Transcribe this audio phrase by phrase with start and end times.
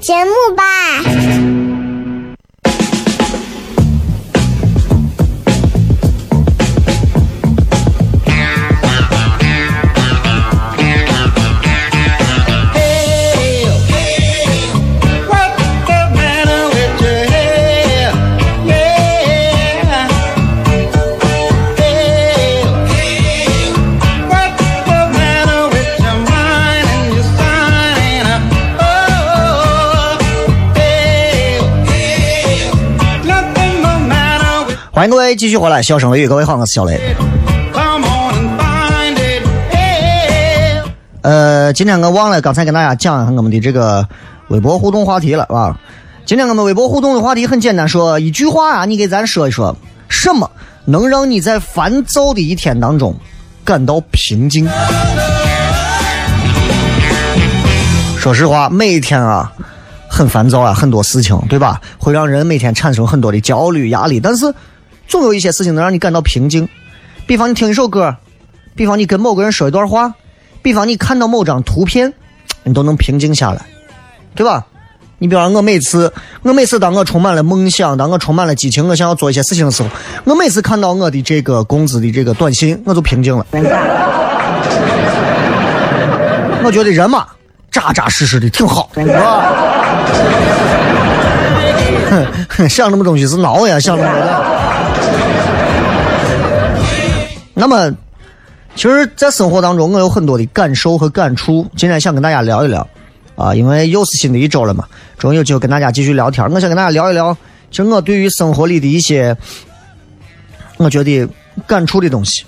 [0.00, 1.43] 节目吧。
[35.08, 36.98] 各位继续回来，笑声雷雨，各位好，我是小雷。
[41.20, 44.08] 呃，今天我忘了刚才跟大家讲一下我们的这个
[44.48, 45.78] 微博互动话题了，啊。
[46.24, 49.76] 今天我们微博互动的话题很简单，说一句话啊，你给咱说一说，
[50.08, 50.50] 什么
[50.86, 53.14] 能让你在烦躁的一天当中
[53.62, 54.66] 感到平静？
[58.18, 59.52] 说实话，每天啊
[60.08, 61.78] 很烦躁啊，很多事情，对吧？
[61.98, 64.50] 会让人每天产生很多的焦虑、压力，但是。
[65.08, 66.68] 总有一些事情能让你感到平静，
[67.26, 68.16] 比方你听一首歌，
[68.74, 70.14] 比方你跟某个人说一段话，
[70.62, 72.12] 比方你看到某张图片，
[72.62, 73.64] 你都能平静下来，
[74.34, 74.66] 对吧？
[75.18, 76.12] 你比方我每次，
[76.42, 79.88] 我每次当我充满了梦想，当我充满了激情，我想要做一些事情的时候，
[80.24, 83.46] 我每次看到我的这个工资的这个短信，我就平静了。
[86.64, 87.26] 我觉得人嘛，
[87.70, 89.52] 扎扎实实的挺好，是吧？
[92.48, 94.10] 哼，想那么东西是孬呀，想那么
[97.54, 97.88] 那么，
[98.74, 101.64] 其实，在生活当中，我有很多的感受和感触。
[101.76, 102.86] 今天想跟大家聊一聊，
[103.36, 106.44] 啊，因为又是新的一周了嘛，终于有机会跟大家继续聊天。
[106.50, 107.32] 我想跟大家聊一聊，
[107.70, 109.36] 其实我对于生活里的一些，
[110.78, 111.28] 我觉得
[111.64, 112.44] 感触的东西，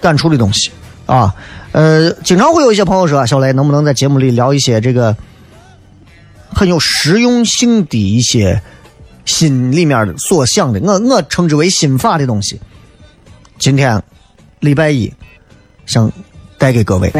[0.00, 0.70] 感触的东西
[1.04, 1.34] 啊。
[1.72, 5.14] 呃，经常会有一些朋友说，小雷能不能在节目里聊一些这个
[6.48, 8.62] 很有实用性的一些
[9.26, 12.58] 心里面所想的，我我称之为心法的东西。
[13.58, 14.02] 今天。
[14.66, 15.10] 礼拜一，
[15.86, 16.10] 想
[16.58, 17.10] 带给各位，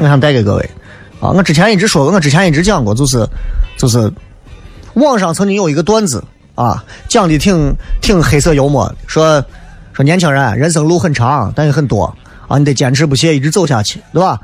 [0.00, 0.70] 我想带给各位
[1.20, 1.30] 啊！
[1.30, 3.28] 我之前一直说过，我之前一直讲过，就是
[3.76, 4.10] 就是
[4.94, 6.22] 网上曾经有一个段子
[6.54, 9.44] 啊，讲的挺挺黑色幽默，说
[9.92, 12.04] 说年轻人人生路很长，但也很多
[12.46, 14.40] 啊，你得坚持不懈，一直走下去，对吧？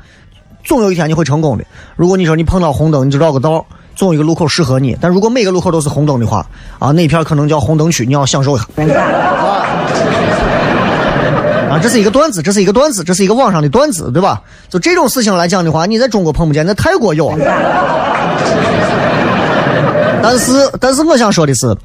[0.63, 1.63] 总有一天你会成功的。
[1.95, 3.65] 如果你说你碰到红灯，你就绕个道。
[3.95, 6.45] 总有一个路口适合你，但如果每个路口都是红灯的话，
[6.79, 8.65] 啊，那片可能叫红灯区，你要享受一下。
[11.69, 14.41] 啊，这是一个段子，这是一个段子，这是一个网上的段子，对吧？
[14.69, 17.31] 就这种事情来讲的话，你在中国碰不见，在泰国有。
[20.21, 21.75] 但是，但是我想说的是，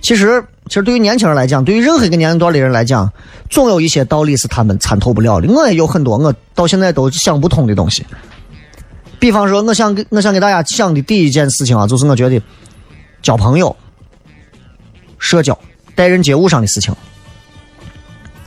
[0.00, 3.10] 其实，其实对于年轻人来讲，对于任何一个年龄段的人来讲，
[3.48, 5.48] 总有一些道理是他们参透不了的。
[5.52, 8.04] 我也有很多我到现在都想不通的东西。
[9.20, 12.42] 比方说，我想给我想给大家讲的第一件事情啊，就是我觉得
[13.22, 13.76] 交朋友、
[15.18, 15.56] 社交、
[15.94, 16.92] 待人接物上的事情，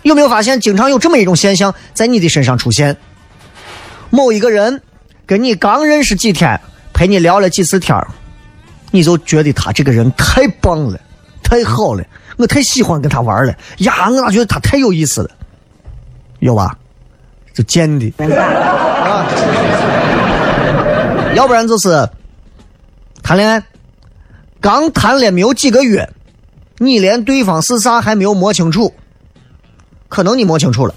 [0.01, 2.97] 有没有发现，经常有这么一种现象在你的身上出现？
[4.09, 4.81] 某一个人
[5.25, 6.59] 跟你刚认识几天，
[6.91, 7.95] 陪你聊了几次天
[8.89, 10.99] 你就觉得他这个人太棒了，
[11.43, 12.03] 太好了，
[12.37, 13.55] 我太喜欢跟他玩了。
[13.77, 15.29] 呀，我咋觉得他太有意思了？
[16.39, 16.75] 有吧？
[17.53, 18.11] 就贱的。
[21.35, 22.09] 要不然就是
[23.21, 23.63] 谈恋爱，
[24.61, 26.09] 刚谈了没有几个月，
[26.77, 28.93] 你连对方是啥还没有摸清楚，
[30.09, 30.93] 可能你摸清楚了，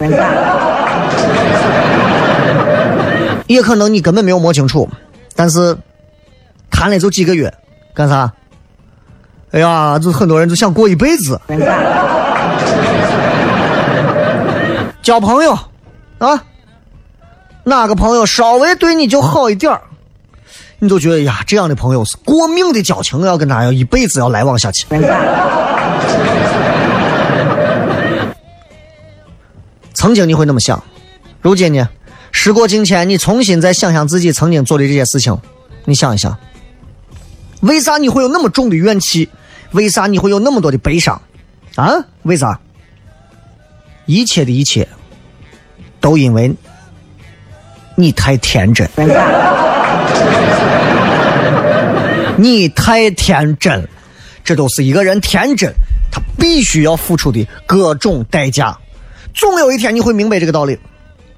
[3.46, 4.88] 也可能你根本没有摸清楚，
[5.34, 5.76] 但是
[6.70, 7.52] 谈了就几个月，
[7.94, 8.32] 干啥？
[9.52, 11.40] 哎呀，就很多人就想过一辈子，
[15.00, 15.56] 交朋友
[16.18, 16.42] 啊，
[17.62, 19.80] 哪个朋友稍微对你就好一点儿，
[20.78, 24.86] 你就觉得呀，这样的朋友是过命的交情，要跟他要一辈子要来往下去。
[29.94, 30.82] 曾经你会那么想，
[31.40, 31.88] 如今呢？
[32.30, 35.38] 时过境迁，你重新再想想自己曾经做的这些事情，
[35.86, 36.36] 你想一想，
[37.60, 39.30] 为啥你会有那么重的怨气？
[39.72, 41.20] 为啥你会有那么多的悲伤？
[41.76, 42.04] 啊？
[42.24, 42.60] 为啥？
[44.04, 44.86] 一切的一切，
[45.98, 46.54] 都因为
[47.94, 48.86] 你太天真，
[52.38, 53.88] 你太天真，
[54.44, 55.72] 这都是一个人天真，
[56.12, 58.76] 他必须要付出的各种代价。
[59.34, 60.78] 总有一天你会明白这个道理。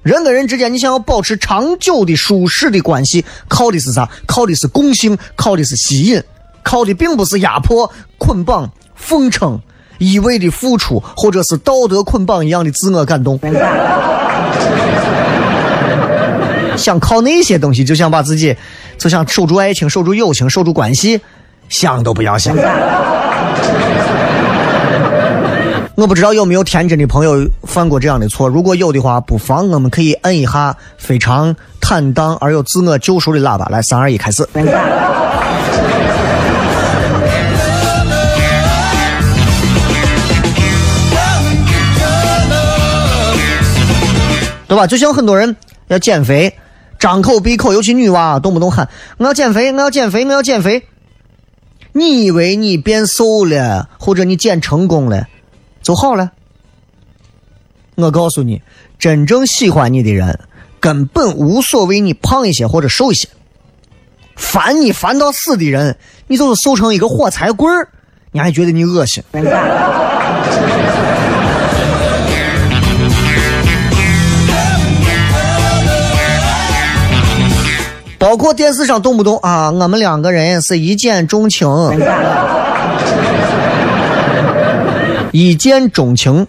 [0.01, 4.09] 人跟人之间，你想要保持长久的舒适的关系，靠的是啥？
[4.25, 6.23] 靠的是共性，靠的是吸引，
[6.63, 9.59] 靠的并不是压迫、捆绑、奉承、
[9.97, 13.37] 一味的付出，或者是道德捆绑一样的自我感动。
[16.79, 18.55] 想靠那些东西，就想把自己，
[18.97, 21.19] 就想守住爱情、守住友情、守住关系，
[21.67, 22.55] 想都不要想。
[25.95, 33.65] 我不知道有没有天真的朋友犯过这样的错，如果有的话，不妨我们可以摁一下非常坦荡而又自我救赎的喇叭。
[33.65, 34.47] 来，三二一，开始。
[34.53, 34.63] 对
[44.77, 44.87] 吧？
[44.87, 45.53] 就像很多人
[45.87, 46.53] 要减肥，
[46.99, 50.83] 张口闭口，尤其女娃，动不动喊我要减肥，我要减肥，我要减肥。
[51.93, 55.27] 你以为你变瘦了，或者你减成功了？
[55.81, 56.31] 就好了。
[57.95, 58.61] 我告诉你，
[58.99, 60.39] 真正喜欢你的人，
[60.79, 63.27] 根本无所谓你胖一些或者瘦一些。
[64.35, 65.97] 烦你烦到死的人，
[66.27, 67.89] 你就是瘦成一个火柴棍儿，
[68.31, 69.23] 你还觉得你恶心。
[78.19, 81.67] 包括电视上动不动啊，我们两个人是一见钟情。
[85.31, 86.45] 一见钟情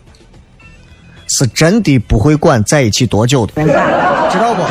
[1.29, 4.63] 是真的不会管在一起多久的，知道不？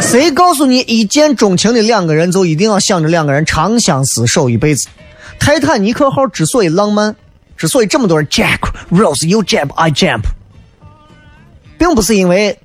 [0.00, 4.86] 谁告诉你一见钟情的两个人就一定要想着两个人长相厮守一辈子？
[5.38, 7.16] 泰坦尼克号之所以浪漫，
[7.56, 8.58] 之所以这么多人 Jack
[8.90, 10.22] Rose you jump I jump，
[11.76, 12.58] 并不是因为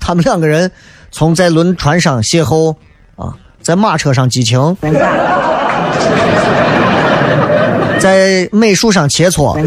[0.00, 0.72] 他们两个人
[1.10, 2.74] 从在轮船上邂逅
[3.16, 4.76] 啊，在马车上激情。
[7.98, 9.60] 在美术上切磋，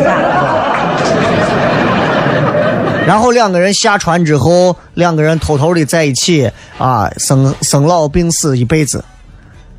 [3.05, 9.03] 然后两个人下船之后，两个人偷偷的在一起啊，生生老病死一辈子，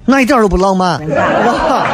[0.05, 1.87] 那一点都不浪漫，哇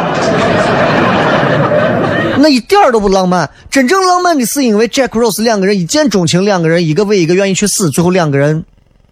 [2.38, 3.49] 那一点都不浪漫。
[3.71, 8.64] 真正浪漫的是因为 Jack Rose 两个人一见钟情，两个人一个为一个愿意去死，最后两个人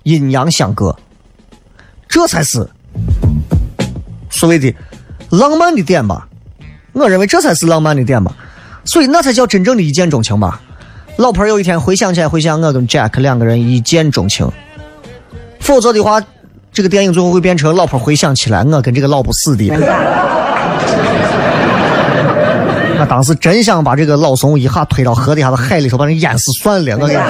[0.06, 0.96] 阴阳相隔，
[2.08, 2.64] 这才是
[4.30, 4.72] 所谓的
[5.30, 6.28] 浪漫的点吧。
[6.92, 8.32] 我认为这才是浪漫的点吧，
[8.84, 10.60] 所以那才叫真正的一见钟情吧。
[11.16, 14.48] 老婆有一天回想起来，回想我跟 Jack 两个人一见钟情，
[15.58, 16.22] 否则的话，
[16.72, 19.68] 这个电影最后会变成老婆回想起来我跟这个老不死的。
[23.00, 26.96] 我当时真想把这个老怂一下推到河底下的海里头，把人淹死算了。
[26.96, 27.22] 我跟你说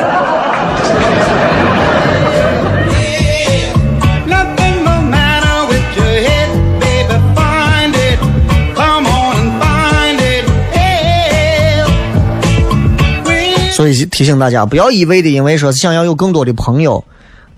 [13.76, 17.04] 所以提醒大家，不要一味的因为说是想要有更多的朋友，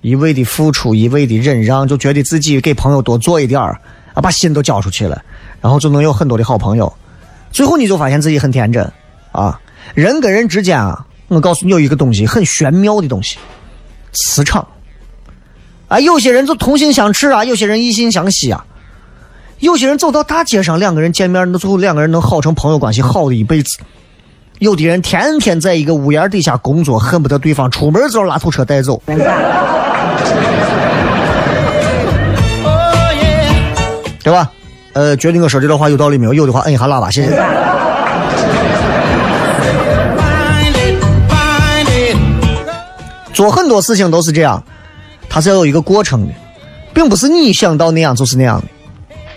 [0.01, 3.81] 一味的付出，一味的忍让，就觉得自己给朋友多做一点儿，
[4.15, 5.23] 啊，把心都交出去了，
[5.61, 6.93] 然后就能有很多的好朋友。
[7.53, 8.93] 最后你就发现自己很天真
[9.31, 9.61] 啊！
[9.95, 13.39] 人跟人之间啊，我告诉你有一个东西很玄妙的东西，
[14.13, 14.67] 磁场。
[15.87, 18.67] 啊，有些人就同心相斥啊，有些人异性相吸啊，
[19.61, 23.79] 有些人走到大街上，两个人见面，那最后两个人能好成朋友关系，好的一辈子。
[24.59, 29.17] 有的人天天在一个屋檐底下工作，恨不得对方出门就拉土车带走，对
[34.33, 34.51] 吧？
[34.95, 36.35] 呃，觉得我说这段话有道理没有？
[36.35, 37.41] 有的话摁一下喇叭，谢谢。
[43.33, 44.61] 做很多事情都是这样，
[45.29, 46.35] 它是要有一个过程的，
[46.93, 48.67] 并不是你想到那样就是那样的。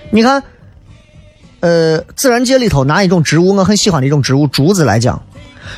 [0.09, 0.41] 你看。
[1.61, 5.21] 呃，自然界里头拿一种植物，我很喜欢的一种植物竹子来讲，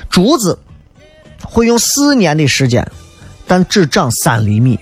[0.09, 0.57] 竹子
[1.43, 2.89] 会用四年的时间，
[3.45, 4.79] 但只长三厘米。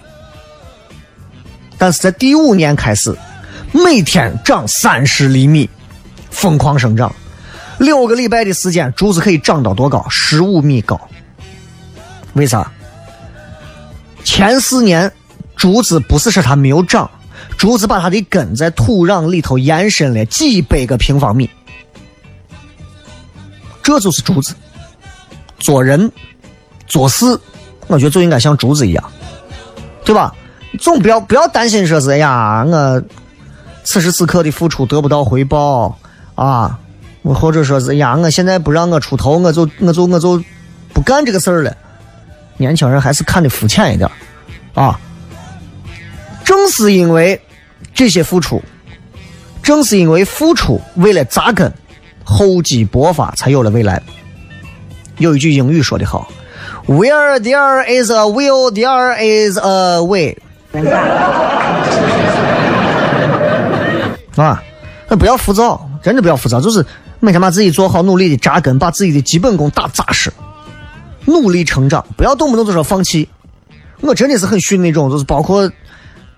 [1.78, 3.18] 但是在第五年开始，
[3.72, 5.68] 每天长三十厘米，
[6.30, 7.14] 疯狂生长。
[7.80, 10.06] 六个礼拜的时间，竹子可以长到多高？
[10.08, 11.02] 十五米高。
[12.34, 12.72] 为啥？
[14.24, 15.12] 前四年
[15.56, 17.10] 竹子不是说它没有长，
[17.62, 21.48] 竹子把它的根在土壤里头延伸了几百个平方米。
[23.84, 24.56] 这就是竹子。
[25.60, 26.12] 做人
[26.88, 27.40] 做事，
[27.86, 29.12] 我觉得就应该像竹子一样，
[30.04, 30.34] 对吧？
[30.80, 33.04] 总不要不要担心说是哎呀，我
[33.84, 35.96] 此时此刻的付出得不到回报
[36.34, 36.80] 啊，
[37.24, 40.44] 或者说是哎呀，我现在不让我出头，我就我就我就
[40.94, 41.78] 不干这个事儿了。
[42.58, 44.10] 年轻人还是看的肤浅一点
[44.74, 45.00] 啊。
[46.44, 47.40] 正是因为
[47.94, 48.62] 这些付出，
[49.62, 51.72] 正是因为付出为了扎根，
[52.24, 54.02] 厚积薄发，才有了未来。
[55.18, 56.32] 有一句英语说的好
[56.88, 60.38] ：“Where there is a will, there is a way。
[64.36, 64.64] ”啊，
[65.10, 66.86] 那不要浮躁，真的不要浮躁，就是
[67.20, 70.32] 每天把自己做好，努力的扎根，把自己的基本功打扎实，
[71.26, 73.28] 努力成长，不要动不动就说放弃。
[74.00, 75.72] 我真的是很逊那种，就是包括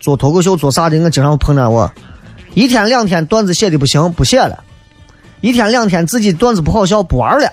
[0.03, 1.89] 做脱口秀做啥的，我经常碰到我，
[2.55, 4.57] 一天两天段子写的不行，不写了；
[5.39, 7.47] 一天两天自己段子不好笑，不玩了；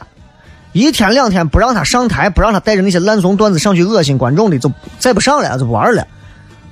[0.72, 6.04] 一天两天不让他上台，不让他带着那些烂怂段子上去恶心观众的，就再不上了，就不玩了。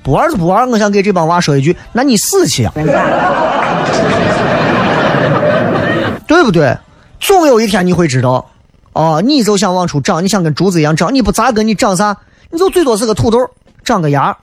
[0.03, 2.73] 不玩就不玩，我想给这帮娃说一句：那你死去呀！
[6.27, 6.77] 对不对？
[7.21, 8.45] 总有一天你会知道，
[8.91, 12.17] 哦，你就想往出长，你想跟竹子一样长，你不扎根，你长啥？
[12.49, 13.37] 你就最多是个土豆，
[13.89, 14.35] 长个牙。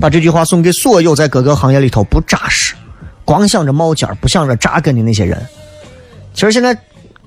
[0.00, 2.74] 把这句话送给所有在各个行业里头不扎实、
[3.22, 5.38] 光想着冒尖不想着扎根的那些人。
[6.32, 6.74] 其实现在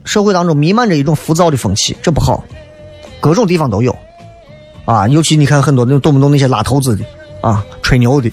[0.06, 2.44] 社会当中弥漫着一种浮躁的风气，这不好，
[3.20, 3.96] 各种地方都有。
[4.86, 7.06] 啊，尤其你看很多那动不动那些拉投资的，
[7.42, 8.32] 啊，吹牛的。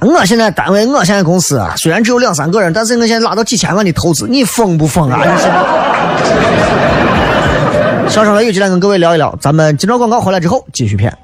[0.00, 5.18] 我现在单位，我现在公司啊，虽然只有两三个人，但是我现在拉到几千万的投资，你疯不疯啊？
[5.18, 5.54] 你现在。
[8.08, 11.14] 小声雷雨，今天跟各位聊一聊，咱们今朝广告回来之后继续片。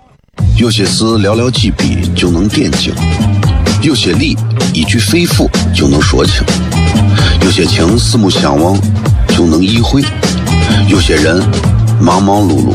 [0.58, 2.94] 有些事寥寥几笔就能点睛，
[3.80, 4.36] 有些理
[4.74, 6.44] 一句肺腑就能说清，
[7.42, 8.78] 有些情四目相望
[9.28, 10.04] 就能意会。
[10.86, 11.42] 有些人
[11.98, 12.74] 忙忙碌碌，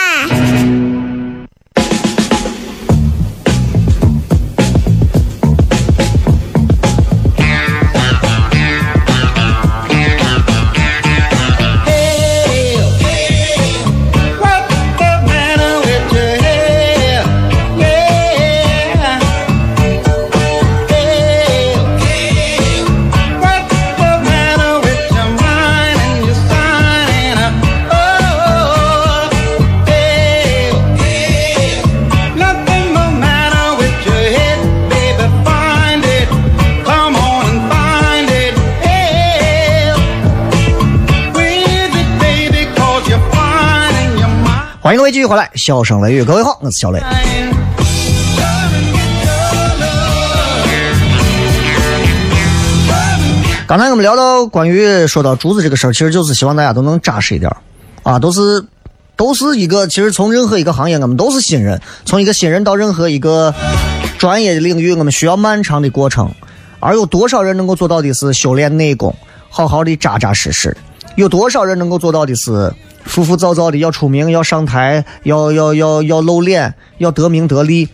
[45.25, 47.01] 回来，笑声雷雨，各位好，我是小雷。
[53.67, 57.49] 刚才我们聊到关于说到竹子这个事儿，其实就是希望大家都能扎实一点
[58.03, 58.65] 啊，都是
[59.15, 63.53] 都是一个，其实从任何一个行业，我们都是新人，从一个新人到任何一个
[64.17, 66.29] 专业的领域，我们需要漫长的过程，
[66.81, 69.15] 而有多少人能够做到的是修炼内功，
[69.49, 70.75] 好好的扎扎实实？
[71.15, 72.73] 有多少人能够做到的是？
[73.03, 77.87] 浮浮躁躁的要出名、要上台、要要要要露脸、要得名得利。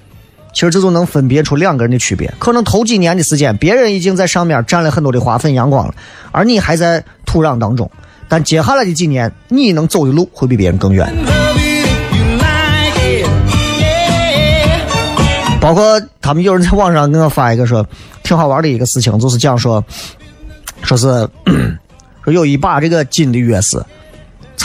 [0.54, 2.34] 其实这就能分别出两个人的区别。
[2.40, 5.94] 可能头几年的时间，别人已经在上面占了很多的花粉阳光了，
[6.32, 7.90] 而你还在土壤当中。
[8.28, 11.08] 但接下来的几年，你能走的路会比别人更远。
[15.62, 17.86] 包括他们有人在网上给我发一个说
[18.24, 19.84] 挺好玩的一个事情，就是讲说，
[20.82, 21.08] 说是
[22.24, 23.84] 说有一把这个金的钥匙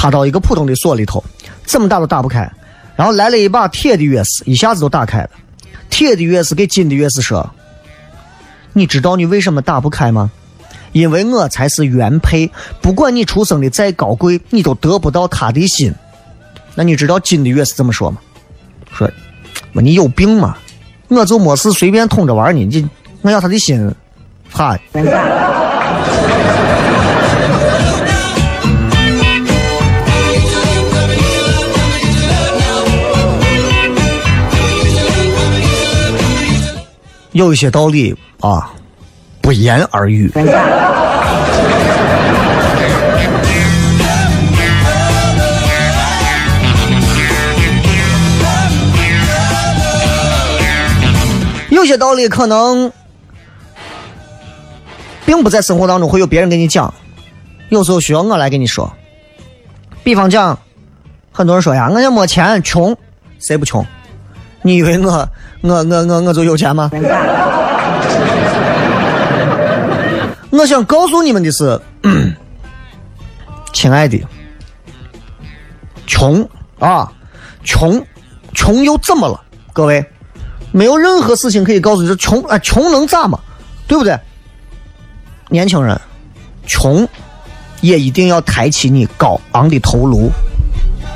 [0.03, 1.23] 插到一个普通的锁里头，
[1.65, 2.51] 怎么打都打不开，
[2.97, 5.31] 然后来了一把铁的钥匙，一下子都打开了。
[5.91, 7.49] 铁的钥匙给金的钥匙说
[8.75, 10.29] ：“你知道你为什么打不开吗？
[10.91, 15.95] 因为我才是原配，不管你出生的再高贵，你都得不到他的心。
[16.75, 18.19] 那你知道金的钥匙怎么说吗？
[18.93, 19.09] 说，
[19.75, 20.57] 你有病吗？”
[21.07, 22.91] 我就没事随便捅着玩呢，你
[23.21, 23.95] 我要他的心，
[24.51, 24.77] 哈。
[37.33, 38.71] 有一些道理啊，
[39.41, 40.31] 不言而喻。
[51.71, 52.93] 有些道理可能
[55.25, 56.93] 并不在生活当中会有别人给你讲，
[57.71, 58.93] 有时候需要我来给你说。
[60.05, 60.59] 比方讲，
[61.33, 62.95] 很多人说呀，我也没钱，穷，
[63.39, 63.85] 谁不穷？
[64.61, 65.29] 你以为我
[65.63, 66.91] 我我我我就有钱吗？
[70.51, 71.81] 我想告诉你们的是，
[73.73, 74.23] 亲爱的，
[76.07, 76.47] 穷
[76.79, 77.11] 啊，
[77.65, 78.05] 穷，
[78.53, 79.41] 穷又怎么了？
[79.73, 80.05] 各位。
[80.75, 83.39] 没有任何事情可以告诉你，说穷啊，穷能咋嘛？
[83.87, 84.19] 对不对？
[85.49, 86.01] 年轻人，
[86.67, 87.07] 穷
[87.83, 90.31] 也一定要抬起你高昂的头颅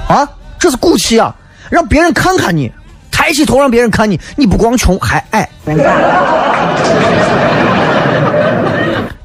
[0.09, 0.29] 啊！
[0.59, 1.35] 这是骨气啊！
[1.71, 2.71] 让别人看看你，
[3.17, 5.49] 抬起头让别人看你，你不光穷还矮。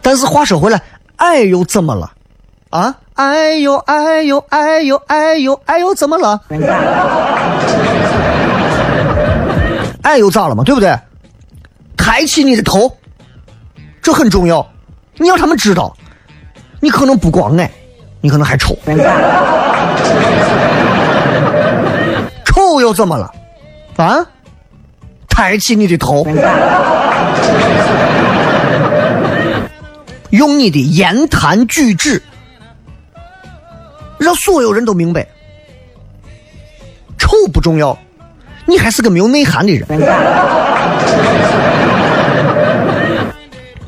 [0.02, 0.82] 但是话说回来，
[1.18, 2.10] 矮又怎么了？
[2.70, 6.40] 啊，矮又矮又矮又矮又矮又怎么了？
[10.04, 10.64] 矮又咋了嘛？
[10.64, 10.98] 对不对？
[11.98, 12.98] 抬起你的头，
[14.02, 14.66] 这很重要。
[15.18, 15.94] 你要他们知道，
[16.80, 17.70] 你可能不光矮，
[18.22, 18.74] 你可能还丑。
[22.46, 23.30] 丑 又怎么了？
[23.98, 24.26] 啊？
[25.28, 26.24] 抬起你的头，
[30.30, 32.22] 用你的言谈举止，
[34.18, 35.28] 让所有人都明白，
[37.18, 37.98] 丑不重要。
[38.66, 39.86] 你还是个没有内涵的人，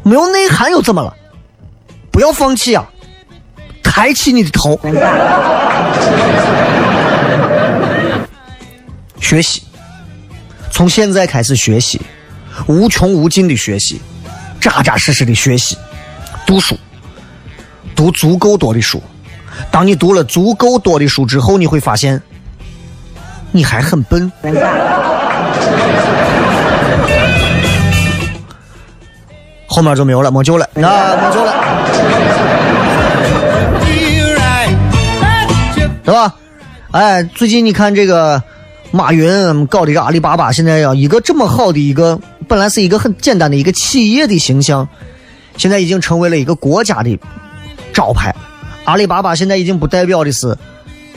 [0.02, 1.14] 没有内涵又怎么了？
[2.12, 2.86] 不要放弃啊！
[3.84, 4.80] 抬起你的头，
[9.20, 9.64] 学习，
[10.74, 12.02] 从现在开始学习，
[12.66, 14.02] 无穷无尽的学习，
[14.60, 15.78] 扎扎实实的学习，
[16.48, 16.76] 读书，
[17.96, 19.00] 读足够多的书。
[19.70, 22.20] 当你读了足够多的书之后，你会发现。
[23.52, 24.32] 你还很笨，
[29.68, 31.54] 后面就没有了，没救了， 那没救了，
[36.04, 36.34] 对吧？
[36.90, 38.42] 哎，最近你看这个
[38.96, 44.88] 马云搞这个阿里巴巴，现在要一个这么好的一个，本来是一个很简单的一个企业的形象，
[45.58, 47.20] 现在已经成为了一个国家的
[47.92, 48.34] 招牌。
[48.86, 50.56] 阿里巴巴现在已经不代表的是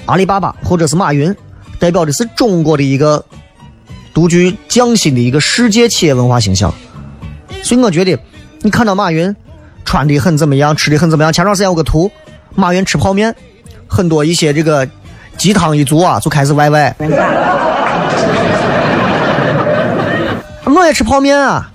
[0.07, 1.37] 阿里巴巴或者是马云。
[1.79, 3.23] 代表的是中国的一个
[4.15, 6.73] 独具匠心的一个世界企业文化形象，
[7.63, 8.19] 所以我觉得，
[8.63, 9.37] 你看到马云
[9.85, 11.31] 穿的很怎么样，吃的很怎么样。
[11.31, 12.11] 前段时间有个图，
[12.55, 13.37] 马云吃泡面，
[13.87, 14.89] 很多一些这个
[15.37, 16.97] 鸡汤一族啊就开始歪歪。
[20.65, 21.71] 我也吃泡面啊，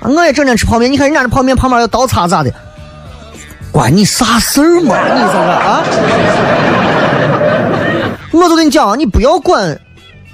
[0.00, 0.90] 我也整天吃泡面。
[0.92, 2.52] 你看人家的泡面旁边有刀叉咋的？
[3.72, 4.96] 关你啥事儿嘛？
[5.14, 5.82] 你这个啊？
[8.32, 9.78] 我都跟你讲，你不要管，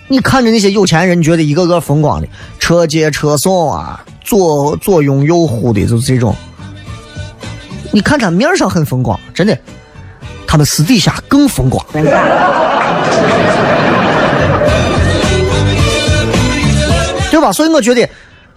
[0.09, 6.35] 你看着那些有钱人，觉得一个个风光的，车接车送啊，左左拥右护的，就是这种。
[7.93, 9.59] 你看他面上很风光，真的，
[10.47, 11.85] 他们私底下更风光，
[17.37, 17.53] 对吧？
[17.53, 18.09] 所以我觉得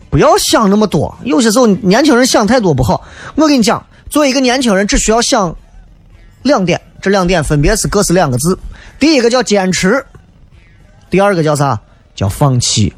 [0.10, 3.06] 不要想那么多，有些时候年轻人想太多不好。
[3.36, 5.54] 我跟你讲，作为一个年轻人，只需要想
[6.44, 8.58] 两点，这两点分别是各是两个字。
[8.98, 10.06] 第一个叫坚持，
[11.10, 11.82] 第二个叫啥？
[12.16, 12.94] 叫放弃。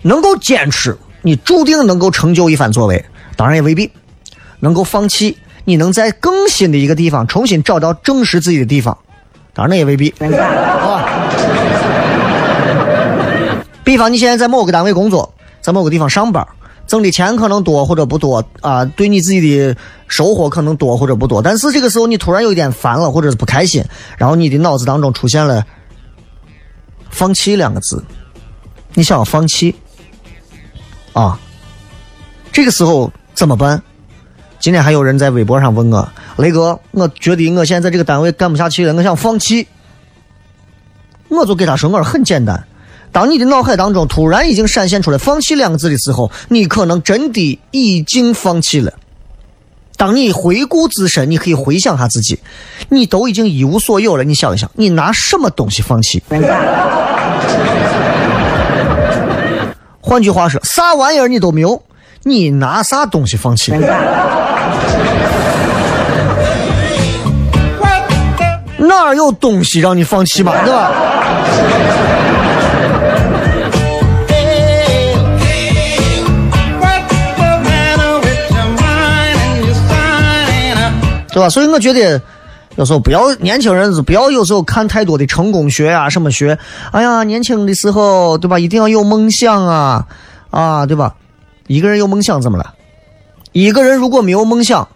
[0.00, 3.04] 能够坚持，你注定能够成就一番作为，
[3.36, 3.92] 当然也未必
[4.60, 5.36] 能够放弃。
[5.66, 8.96] 你能在更新的一个地方重新找到证实自己的地方，
[9.52, 10.26] 当然那也未必，好
[10.88, 11.85] 吧？
[13.96, 15.32] 比方你现在在某个单位工作，
[15.62, 16.46] 在某个地方上班，
[16.86, 19.74] 挣的钱可能多或者不多啊，对你自己的
[20.06, 23.82] 收获可能多或者不多，但是这个时候你突然有一点烦了或者是不开心，
[24.18, 25.64] 然后你的脑子当中出现了
[27.08, 28.04] “放弃”两个字，
[28.92, 29.74] 你想要放弃
[31.14, 31.40] 啊？
[32.52, 33.82] 这个时候怎么办？
[34.60, 36.06] 今天还有人在微博上问我
[36.36, 39.66] ：“雷哥，我觉得我现在在这个单位干不下去了，我想放弃。”
[41.32, 42.62] 我就给他说：“我说很简单。”
[43.12, 48.92] 当你的脑海当中突然已经闪现出来“放弃”两个字的时候，你可能真的已经放弃了。
[49.96, 52.38] 当你回顾自身，你可以回想下自己，
[52.90, 54.24] 你都已经一无所有了。
[54.24, 56.22] 你想一想，你拿什么东西放弃？
[60.02, 61.82] 换句话说，啥玩意儿你都没有，
[62.24, 63.72] 你拿啥东西放弃？
[68.78, 70.52] 哪有东西让你放弃嘛？
[70.62, 70.92] 对吧？
[81.36, 81.50] 对吧？
[81.50, 82.18] 所以我觉得，
[82.76, 86.58] 有时候不要年轻人不要有时候看太多的成功学啊，什么学。
[86.92, 88.58] 哎呀，年轻的时候，对吧？
[88.58, 90.06] 一定要有梦想啊，
[90.48, 91.14] 啊，对吧？
[91.66, 92.72] 一个人有梦想怎么了？
[93.52, 94.88] 一个人如果没有梦想，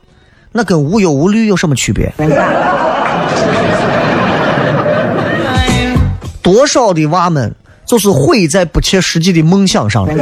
[0.53, 2.11] 那跟无忧无虑有什么区别？
[6.40, 10.14] 多少的娃们就是毁在不切实际的梦想上了。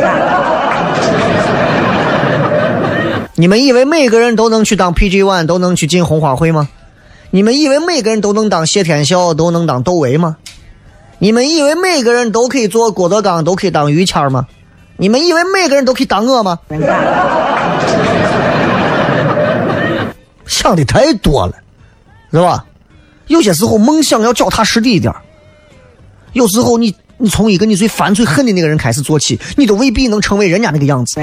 [3.41, 6.69] 你们以为每个人都能去当 PG One，都能去进红花会吗？
[7.31, 10.39] 你们以为每个人都能当谢天笑，都能当窦唯吗？
[11.21, 14.49] 你们以为每个人都可以做郭德纲，都可以当于谦吗？
[14.97, 16.59] 你们以为每个人都可以当我吗？
[20.45, 21.53] 想的太多了，
[22.33, 22.65] 是吧？
[23.29, 25.15] 有些时候梦想要脚踏实地一点。
[26.33, 31.21] 有时候你你从一个你最烦最恨的那个人开始做起，你都未必能成为人家那个样子。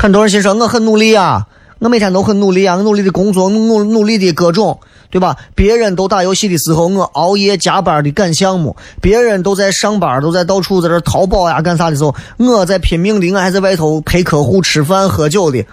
[0.00, 1.48] 很多人心说我很努力啊，
[1.80, 4.78] 我每天都很努力啊，我努力的工作，努努力的各种，
[5.10, 5.36] 对吧？
[5.56, 15.66] 别人都打游戏的时候，我熬夜加班的赶项目；别人都在上班，都在到处在这淘宝呀干啥的时候，我在拼命的，我还在外头陪客户吃饭喝酒的。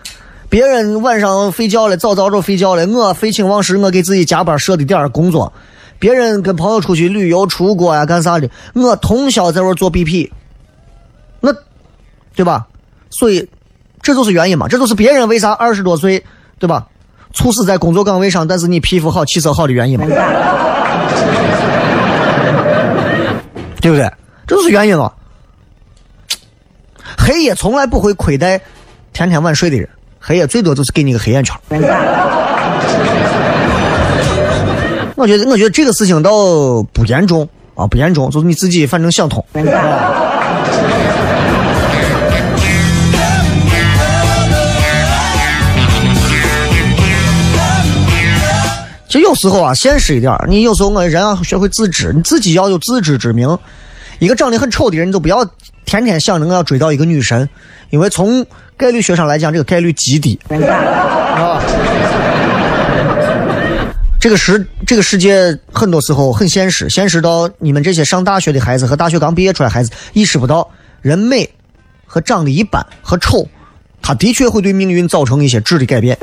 [0.49, 5.53] 别人晚上睡觉了，早早就睡觉了，我废寝忘食，我给自己加班设的点工作。
[5.99, 10.31] 别人跟朋友出去旅游出国呀干啥的，我通宵在这做 BP，
[11.41, 11.53] 那，
[12.35, 12.65] 对吧？
[13.11, 13.47] 所以。
[14.05, 14.67] 这就是原因嘛？
[14.67, 16.23] 这就是别人为啥二十多岁，
[16.59, 16.85] 对吧？
[17.33, 20.05] 猝死在工作岗位上，但是你皮肤好、气色好的原因嘛？
[23.81, 24.07] 对不对？
[24.45, 25.11] 这就是原因嘛？
[27.17, 28.61] 黑夜从来不会亏待
[29.11, 29.89] 天天晚睡的人，
[30.19, 31.55] 黑夜最多就是给你个黑眼圈。
[35.15, 36.29] 我觉得，我觉得这个事情倒
[36.93, 39.43] 不严重啊，不严重，就是你自己反正想通。
[49.15, 53.57] 就有时候啊，现实一点你有时候我人要学会自知，你自己要有自知之明。
[54.19, 55.49] 一个长得很丑的人，你就不要
[55.85, 57.47] 天天想着我要追到一个女神，
[57.91, 60.37] 因为从概率学上来讲，这个概率极低。
[60.49, 61.63] 啊，
[64.19, 70.69] 这个世这个世界很多时候很现实，现实到你们这些上大学的孩子和大学刚毕业出来孩子意识不到，
[71.01, 71.49] 人美
[72.05, 73.47] 和长得一般和丑，
[74.01, 76.17] 他的确会对命运造成一些质的改变。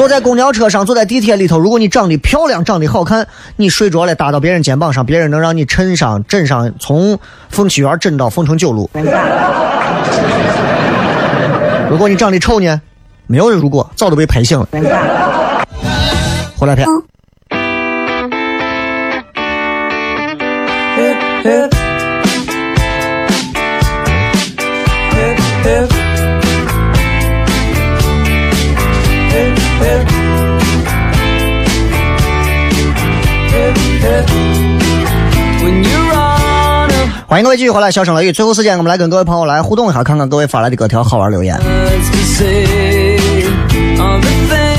[0.00, 7.18] 坐在公交车上，坐在地铁里头，如果你长得漂亮、长得好看，你睡着了搭到别人肩膀上，别人能让你衬上、枕上，从
[7.50, 8.88] 凤栖园枕到凤城九路。
[11.90, 12.80] 如果你长得丑呢，
[13.26, 14.66] 没有人如果，早都被拍醒了。
[16.56, 16.88] 回来片。
[37.30, 38.32] 欢迎各位继续回来，笑声雷雨。
[38.32, 41.56] 最后时间，我们来跟各位朋友来互动一下，看看各位发来的各条好玩留言。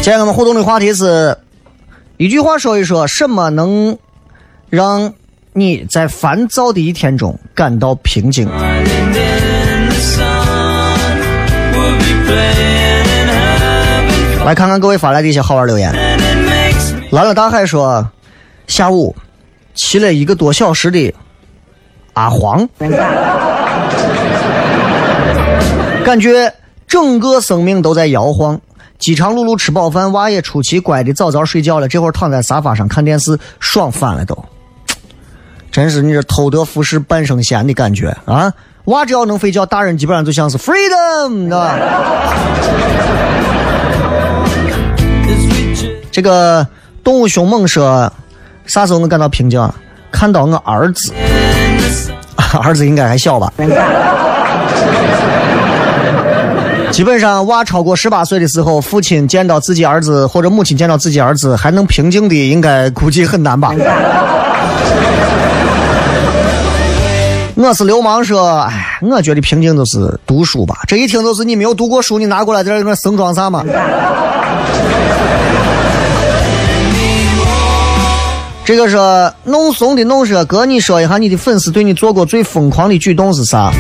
[0.01, 1.37] 今天我们互动的话题是
[2.17, 3.97] 一句话说一说，什么能
[4.69, 5.13] 让
[5.53, 8.45] 你在烦躁的一天中感到平静？
[14.43, 15.89] 来看看各位发来的一些好玩留言。
[17.11, 18.05] 蓝了大海说，
[18.67, 19.15] 下午
[19.73, 21.15] 骑了一个多小时的。
[22.21, 22.69] 阿黄，
[26.05, 26.53] 感觉
[26.87, 28.61] 整个生命都在摇晃。
[28.99, 34.37] 饥肠辘辘吃饱饭，娃也出奇乖的早早睡觉了，这会儿躺在沙发上看电视，爽翻了都。
[35.71, 38.53] 真是你这偷得浮世半生闲的感觉啊！
[38.85, 41.75] 娃只要能睡觉，大人基本上就像是 freedom，吧？
[46.11, 46.67] 这个
[47.03, 48.13] 动物凶猛说，
[48.67, 49.59] 啥时候能感到平静？
[50.11, 51.13] 看到我儿子，
[52.63, 53.51] 儿子应该还小吧？
[56.91, 63.73] 基本上，娃超过十八岁的时候，父亲见到自己儿子或者母亲见到自己儿子还能平静的，应该估计很难吧？
[67.55, 70.79] 我是流氓说，哎，我觉得平静就是读书吧。
[70.87, 73.63] 这一听就是你没有读过书，你拿过来在这生装啥嘛？
[78.63, 78.97] 这个是
[79.43, 83.71] 弄怂的弄说，哥，你说一下你的粉丝对你做过最疯狂的举动是啥？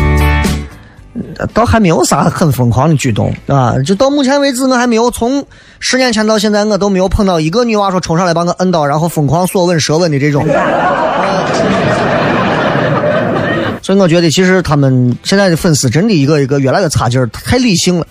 [1.53, 3.75] 倒还没有啥很疯狂的举动啊！
[3.85, 5.45] 就到目前为止，我还没有从
[5.79, 10.45] 十年前到现在，我都没有碰到一个女娃说冲上来把我摁倒，然后疯狂索吻舌吻的这种。
[13.81, 18.05] 所以我觉得，其实他们现在的粉丝真的一个一个越来越差劲儿，太理性了，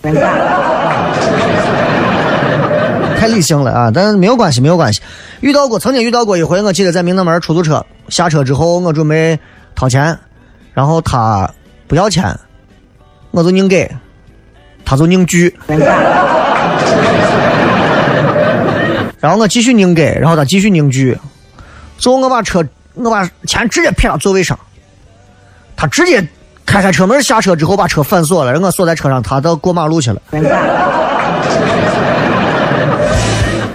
[3.20, 3.90] 太理性了啊！
[3.92, 5.00] 但是没有关系，没有关系。
[5.40, 9.38] 遇到过，曾经遇到过一回，我记得在明德门出租车下车之后，我准备
[9.74, 10.18] 掏钱，
[10.72, 11.50] 然后他
[11.86, 12.34] 不要钱。
[13.32, 13.88] 我就硬给，
[14.84, 15.56] 他就硬拒，
[19.20, 21.16] 然后我继续拧给，然后他继续拧拒，
[21.96, 24.58] 最后我把车，我把钱直接撇到座位上，
[25.76, 26.26] 他直接
[26.66, 30.20] 开开车门下车之后把车反锁了，让我锁在车上，他到过马路去了。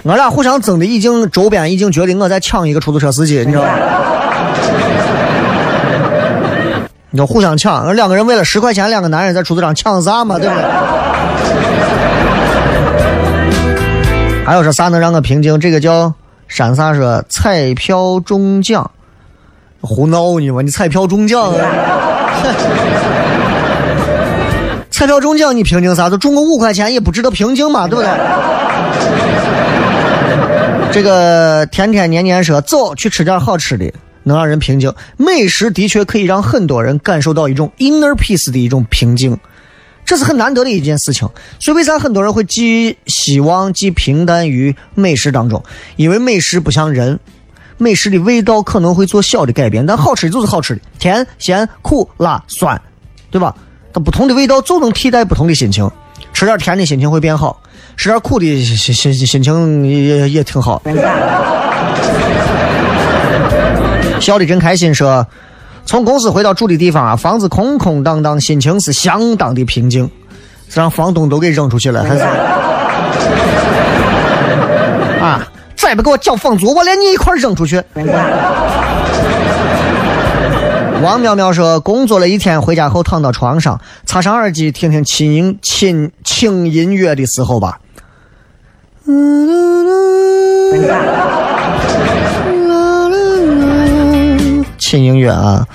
[0.06, 3.70] 我俩互相争的已经周边已经觉得我在抢一个出租车司机，你知道吗？
[7.10, 10.38] 你要互相抢，两个人为了十块钱，两个男人在出租车上抢啥嘛？
[10.38, 10.62] 对不对？
[14.44, 15.58] 还有说啥能让我平静？
[15.58, 16.14] 这个叫
[16.46, 18.88] 山啥说彩票中奖，
[19.80, 20.62] 胡闹呢嘛？
[20.62, 21.52] 你彩票中奖，
[24.88, 26.08] 彩票中奖你平静啥？
[26.08, 27.88] 就中个五块钱也不值得平静嘛？
[27.88, 28.08] 对不对？
[30.92, 33.92] 这个天天年年说走去吃点好吃的。
[34.28, 39.38] 能让人平静，美食的确可以让很多人感受到一种 inner peace 的一种平静，
[40.04, 41.28] 这是很难得的一件事情。
[41.60, 45.62] 所以为啥很多人会寄希望、寄平淡于美食当中？
[45.94, 47.20] 因为美食不像人，
[47.78, 52.82] 美食的味道可能会做小的改变，但好吃的就是好吃的，甜、咸、苦、辣、酸，
[53.30, 53.54] 对吧？
[53.92, 55.88] 它不同的味道就能替代不同的心情。
[56.36, 57.58] 吃点甜的心情会变好，
[57.96, 60.82] 吃点苦的心心心情也也挺好。
[64.20, 65.26] 笑的真开心，说
[65.86, 70.10] 从公司回到住的地方啊，房子空空荡荡，心情是相当的平静，
[70.74, 72.20] 让房东都给扔出去了，还是
[75.24, 75.42] 啊？
[75.74, 77.82] 再不给我交房租，我连你一块扔出去。
[81.06, 87.78] 王淼淼说，工作了一天，回家后躺到床上，插上耳机，听听轻音轻轻音乐的时候吧。
[94.78, 95.68] 轻音乐啊，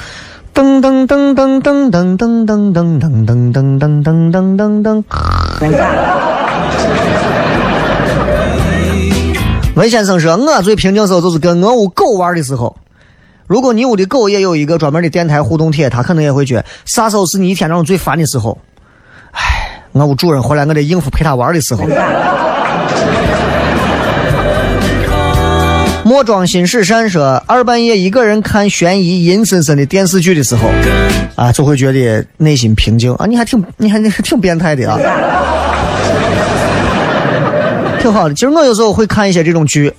[0.54, 5.04] 噔噔噔噔噔噔噔噔噔噔噔噔噔噔噔噔噔。
[9.76, 12.76] 文先生说：“我最平静时候就是跟我屋狗玩的时候。
[13.52, 18.58] 如果你屋的狗也有一个专门的电台互动帖，它可能也会觉啥时候是你一天当中最烦的时候。
[19.32, 21.84] 唉，我屋主人回来，我得应付陪他玩的时候。
[26.06, 30.70] ”莫装心事善说，二半夜一个人看悬疑阴森森的电视剧的时候，
[31.36, 33.26] 啊，就会觉得内心平静啊。
[33.26, 34.98] 你还挺，你还你还挺变态的啊，
[38.00, 38.34] 挺好的。
[38.34, 39.94] 其实我有时候会看一些这种剧，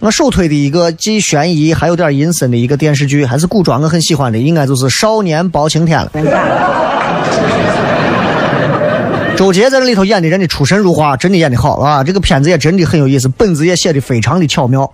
[0.00, 6.10] 我首推的一个既悬疑还有点阴森的一个电视剧，还是古装，我很喜欢的，应该就是《少年包青天》了。
[9.36, 12.02] 周杰在这里头演的人的出神入化，真的演的好啊！
[12.02, 14.90] 这个片子也真的很有意思，本子也写的非常的巧妙。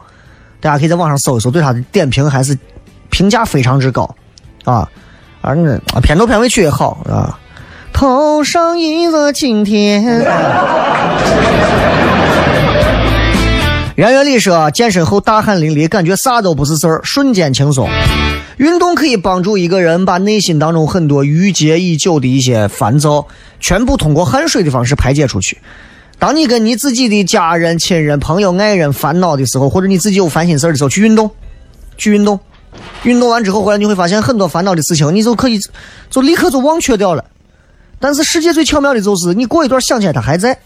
[0.60, 2.58] 大家可以在网上搜一搜，对他的点评还是
[3.10, 4.12] 评价非常之高，
[4.64, 4.88] 啊，
[5.40, 7.38] 而那片头片尾曲也好啊。
[7.92, 10.04] 头上一个晴天。
[13.96, 17.88] 圆圆里说，健身后大汗淋漓，感觉啥都不是事儿，瞬间轻松。
[18.58, 23.26] 运动可以帮助一个人把内心当中很多郁结已久的一些烦躁，
[23.58, 25.56] 全部通过汗水的方式排解出去。
[26.18, 31.30] 当你跟你自己的家人、亲人、朋友、爱人烦恼的时候，或者你自己有烦心事儿的时候，去运动，
[31.96, 32.38] 去运动，
[33.04, 35.58] 运动完之后回来，你会发现很多烦恼的事情，你就可以
[36.10, 37.24] 就立刻就忘却掉了。
[37.98, 40.58] 但是世界最巧妙的就是，你过一段想起来它还在。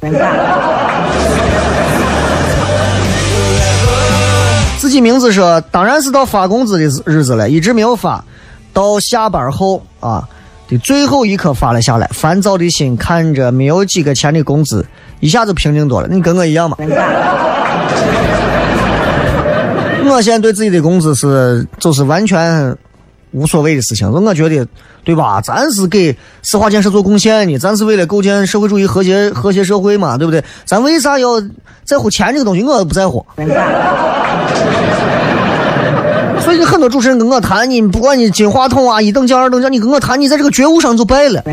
[4.91, 8.25] 自己名字说，当然是到发工资的日子了，一直没有发，
[8.73, 10.29] 到下班后啊
[10.69, 12.09] 的最后一刻发了下来。
[12.13, 14.85] 烦躁的心看着没有几个钱的工资，
[15.21, 16.09] 一下子平静多了。
[16.11, 16.77] 你跟我一样吗？
[20.11, 22.77] 我现在对自己的工资是就是完全
[23.33, 24.67] 无所谓的事情，我觉得
[25.05, 25.41] 对吧？
[25.41, 30.43] 咱是给四化建设做贡献呢，咱是为了构建社会主义和谐和谐社会嘛，对不对？
[30.65, 31.41] 咱为啥要
[31.85, 32.63] 在乎钱这个东西？
[32.63, 33.25] 我不在乎。
[36.41, 41.43] 所以很多主持人跟我谈，你不管你金话筒啊，一等奖二等奖，你跟我谈，你在这个觉悟上就败了。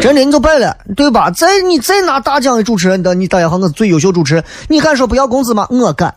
[0.00, 1.30] 真的你就败了，对吧？
[1.30, 5.66] 再你再拿大奖的主持人的，你大家好，我是最优秀主持人，你敢说不要工资吗？
[5.70, 6.14] 我敢。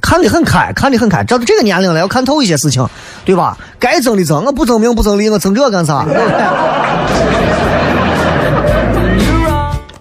[0.00, 2.86] 看得很开，看得很开，到这个年龄了，要看透一些事情，
[3.24, 3.56] 对吧？
[3.78, 6.04] 该争的争，我不争名不争利，我争这干啥？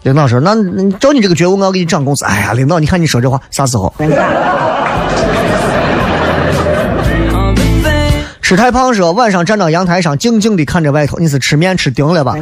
[0.03, 0.55] 领导说：“那
[0.99, 3.93] 照你这个觉悟，我要给你涨工资。”哎呀，领导，你看你说这话啥时候？
[8.41, 12.37] 吃太胖说晚上站到阳台上静静的看着外头，你是吃面吃顶了吧？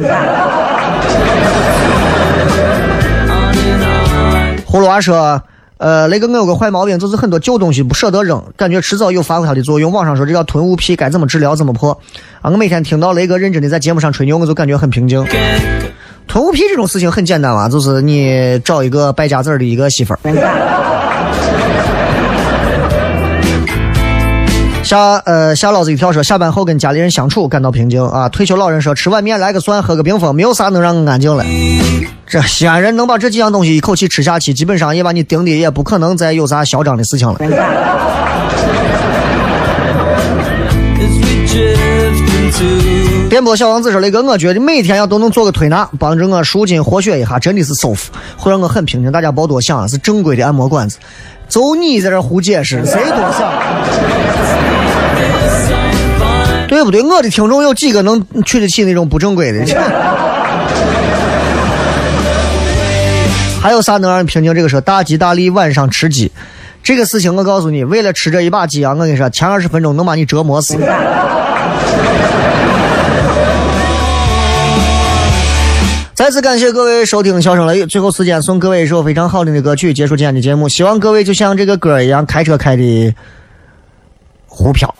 [4.68, 5.42] 葫芦娃说
[5.78, 9.92] ：“呃，雷哥我有个坏毛病，就是很多旧东西不舍得扔，感觉迟早有发挥它的作用。
[9.92, 11.54] 网上说这叫囤物癖，该怎么治疗？
[11.54, 11.92] 怎么破？
[12.40, 15.22] 啊，我每天听到雷哥认真的在节目上吹牛，我就感觉很平静。
[16.26, 20.18] 囤物癖这种事情很简单嘛，就是你找一个败家子的一个媳妇儿。
[24.86, 28.28] ”下呃下老子一跳说下班后跟家里人相处感到平静啊。
[28.28, 31.44] 退休老人说吃碗面来个蒜喝个冰峰，没有啥能让我安静了。
[32.24, 37.36] 这西安人能把这几样东西一口气吃下去，基本上也把你盯的也不可能再有啥嚣张的事情了。
[43.28, 49.10] 电波小王子说雷哥，我觉得每天要都能做个推拿，帮助我舒筋活血一下，真的是舒服，会让我很平静。
[49.10, 50.96] 大家别多想，是正规的按摩馆子。
[51.48, 53.52] 就你在这胡解释，谁多想？
[56.76, 57.00] 对不对？
[57.00, 59.64] 我的听众有几个能去得起那种不正规的？
[63.62, 64.54] 还有啥能让人平静？
[64.54, 66.30] 这个说大吉大利，晚上吃鸡，
[66.82, 70.76] 这个事情我告诉你，为了吃这一把鸡啊，我跟你说，前二十分钟能把你折磨死。
[76.12, 80.68] 再次感谢各位收听《笑声雷雨》，最后时间送各位一首非常好听的歌曲，结束今天的节目。
[80.68, 83.14] 希望各位就像这个歌一样，开车开的
[84.46, 84.94] 胡飘。